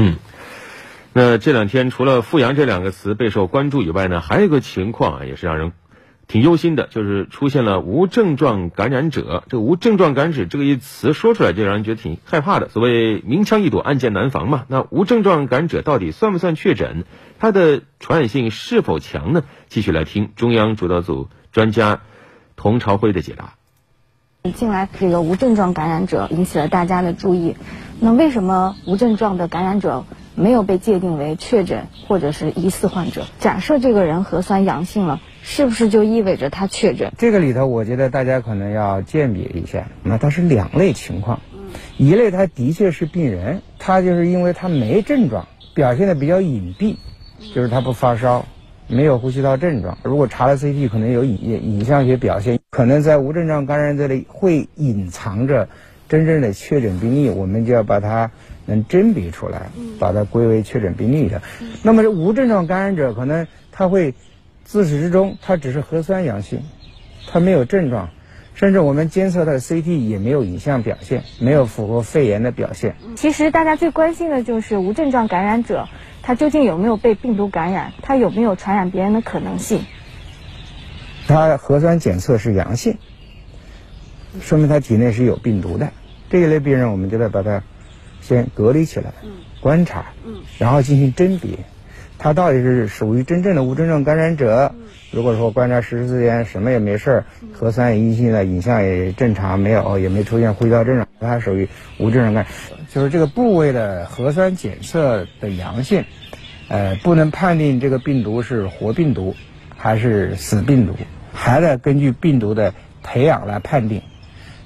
[0.00, 0.14] 嗯，
[1.12, 5.72] 那这两天除了“复阳”这两个词备受关注以外呢，还有一个情况啊，也是让人
[6.28, 9.42] 挺忧心的，就是出现了无症状感染者。
[9.48, 12.68] 这个无症状感染者这个一词说出来就让人觉得挺害怕的。
[12.68, 14.66] 所谓明枪易躲，暗箭难防嘛。
[14.68, 17.02] 那无症状感染者到底算不算确诊？
[17.40, 19.42] 它的传染性是否强呢？
[19.66, 22.02] 继续来听中央主导组专家
[22.54, 23.57] 童朝辉的解答。
[24.44, 27.56] 近来这个无症状感染者引起了大家的注意。
[28.00, 30.04] 那为什么无症状的感染者
[30.36, 33.26] 没有被界定为确诊或者是疑似患者？
[33.40, 37.12] 假设这个人核酸阳性了，是不是就意味着他确诊？
[37.18, 39.88] 这个里头，我觉得大家可能要鉴别一下。
[40.04, 41.40] 那它是两类情况，
[41.96, 46.96] 一类他的确是病人，他就是因为他没症状，表现的比较隐蔽，
[47.54, 48.46] 就是他不发烧。
[48.88, 55.68] 没有呼吸道症状，如果查了 CT，可能有影影像学表现，可能在无症状感染者里会隐藏着
[56.08, 58.30] 真正的确诊病例，我们就要把它
[58.64, 61.42] 能甄别出来，把它归为确诊病例的。
[61.82, 64.14] 那么这无症状感染者可能他会
[64.64, 66.62] 自始至终他只是核酸阳性，
[67.30, 68.08] 他没有症状，
[68.54, 72.96] 甚至我们监测他的 CT 也没有影像表现，没有符合肺炎的表现。
[73.16, 75.88] 其实大家最关心的就是无症状感染者。
[76.28, 77.94] 他究竟有没有被病毒感染？
[78.02, 79.86] 他有没有传染别人的可能性？
[81.26, 82.98] 他核酸检测是阳性，
[84.42, 85.90] 说明他体内是有病毒的。
[86.28, 87.62] 这一类病人，我们就得把他
[88.20, 89.14] 先隔离起来，
[89.62, 90.12] 观察，
[90.58, 91.60] 然后进行甄别，
[92.18, 94.74] 他到底是属于真正的无症状感染者。
[95.10, 102.46] 如果说观察十四天什么也没事儿，核酸也阴性的，影像也正常，没有也没出现呼吸道症状，它属于无症状感染。
[102.90, 106.04] 就是这个部位的核酸检测的阳性。
[106.68, 109.34] 呃，不能判定这个病毒是活病毒
[109.74, 110.92] 还是死病毒，
[111.32, 114.02] 还得根据病毒的培养来判定。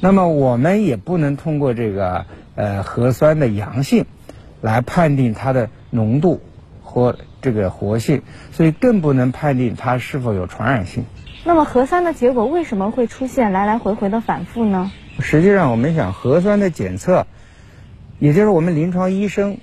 [0.00, 4.06] 那么我们也不能通过这个呃核酸的阳性
[4.60, 6.40] 来判定它的浓度
[6.84, 8.22] 和这个活性，
[8.52, 11.04] 所以更不能判定它是否有传染性。
[11.44, 14.90] 那么核酸的结果为什么会出现来来回回的反复呢？
[15.20, 17.26] 实际上，我们想核酸的检测，
[18.18, 19.58] 也就是我们临床医生。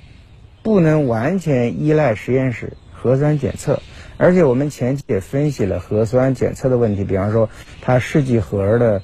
[0.63, 3.83] 不能完全依赖实验室核酸检测，
[4.17, 9.03] 而且我们前期也分析了核酸检测的问题，比方说它试剂盒的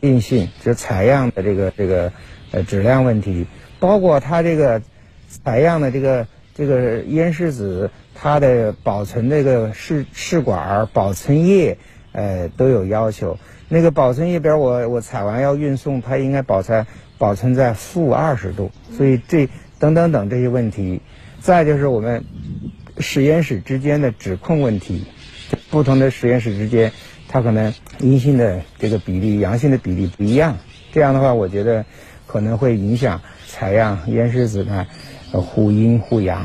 [0.00, 2.12] 硬性，就采样的这个这个
[2.50, 3.46] 呃质量问题，
[3.80, 4.82] 包括它这个
[5.28, 6.26] 采样的这个
[6.58, 11.78] 这个咽拭子，它的保存这个试试管保存液，
[12.12, 13.38] 呃都有要求。
[13.70, 16.86] 那个保存液边我我采完要运送，它应该保存
[17.16, 19.48] 保存在负二十度，所以这。
[19.80, 21.02] 等等等这些问题，
[21.38, 22.24] 再就是我们
[22.98, 25.04] 实验室之间的指控问题，
[25.70, 26.90] 不同的实验室之间，
[27.28, 30.56] 它可能阴性的这个比例、阳性的比例不一样，
[30.92, 31.84] 这样的话，我觉得
[32.28, 34.86] 可能会影响采样烟石子呢
[35.32, 36.44] 互阴互阳。